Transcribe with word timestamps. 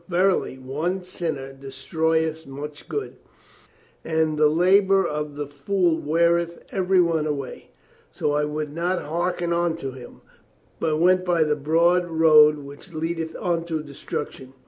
Verily, 0.09 0.57
one 0.57 1.03
sinner 1.03 1.53
destroyeth 1.53 2.47
much 2.47 2.89
good, 2.89 3.17
and 4.03 4.35
the 4.35 4.47
labor 4.47 5.05
of 5.05 5.35
the 5.35 5.45
fool 5.45 5.99
weareth 5.99 6.65
every 6.71 6.99
one 6.99 7.27
away. 7.27 7.69
So 8.09 8.31
I 8.31 8.43
would 8.45 8.73
not 8.73 9.03
harken 9.03 9.53
unto 9.53 9.91
him, 9.91 10.21
but 10.79 10.97
went 10.97 11.23
by 11.23 11.43
the 11.43 11.55
broad 11.55 12.07
road 12.07 12.57
which 12.63 12.91
leadeth 12.93 13.35
unto 13.39 13.83
destruction. 13.83 14.53